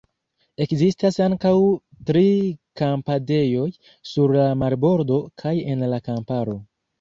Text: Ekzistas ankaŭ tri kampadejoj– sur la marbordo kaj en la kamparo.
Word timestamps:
Ekzistas 0.63 1.17
ankaŭ 1.25 1.51
tri 2.07 2.23
kampadejoj– 2.81 3.67
sur 4.13 4.35
la 4.39 4.47
marbordo 4.63 5.21
kaj 5.43 5.55
en 5.75 5.87
la 5.95 6.03
kamparo. 6.11 6.59